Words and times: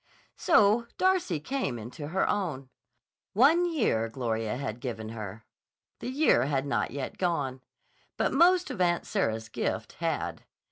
So 0.35 0.87
Darcy 0.97 1.39
came 1.39 1.77
into 1.77 2.07
her 2.07 2.27
own. 2.27 2.71
One 3.33 3.71
year 3.71 4.09
Gloria 4.09 4.57
had 4.57 4.79
given 4.79 5.09
her. 5.09 5.45
The 5.99 6.09
year 6.09 6.45
had 6.45 6.65
not 6.65 6.89
yet 6.89 7.19
gone. 7.19 7.61
But 8.17 8.33
most 8.33 8.71
of 8.71 8.81
Aunt 8.81 9.05
Sarah's 9.05 9.47
gift 9.47 9.91
had. 9.99 10.43